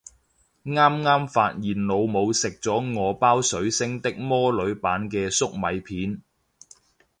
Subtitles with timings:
[0.65, 6.23] 啱啱發現老母食咗我包水星的魔女版嘅粟米片